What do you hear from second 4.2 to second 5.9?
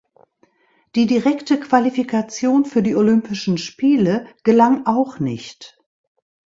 gelang auch nicht.